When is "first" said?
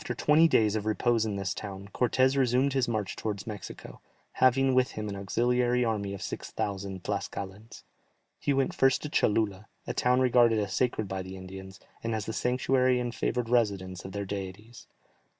8.73-9.03